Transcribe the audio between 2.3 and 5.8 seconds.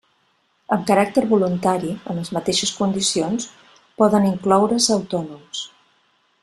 mateixes condicions, poden incloure's autònoms.